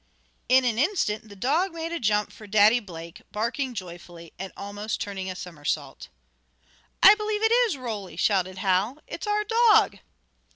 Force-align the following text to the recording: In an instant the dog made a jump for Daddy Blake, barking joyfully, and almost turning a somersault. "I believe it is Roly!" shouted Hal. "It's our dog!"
In 0.49 0.65
an 0.65 0.79
instant 0.79 1.29
the 1.29 1.35
dog 1.35 1.73
made 1.73 1.91
a 1.91 1.99
jump 1.99 2.31
for 2.31 2.47
Daddy 2.47 2.79
Blake, 2.79 3.21
barking 3.31 3.75
joyfully, 3.75 4.33
and 4.39 4.51
almost 4.57 4.99
turning 4.99 5.29
a 5.29 5.35
somersault. 5.35 6.09
"I 7.03 7.13
believe 7.13 7.43
it 7.43 7.51
is 7.67 7.77
Roly!" 7.77 8.15
shouted 8.17 8.57
Hal. 8.57 8.97
"It's 9.05 9.27
our 9.27 9.43
dog!" 9.43 9.99